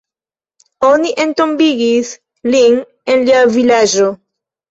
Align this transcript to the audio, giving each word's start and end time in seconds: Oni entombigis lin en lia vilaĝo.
Oni 0.87 1.11
entombigis 1.25 2.13
lin 2.55 2.79
en 3.15 3.21
lia 3.27 3.43
vilaĝo. 3.59 4.09